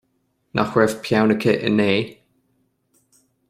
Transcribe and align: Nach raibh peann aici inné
Nach 0.55 0.71
raibh 0.75 0.97
peann 1.03 1.31
aici 1.35 1.53
inné 1.67 1.93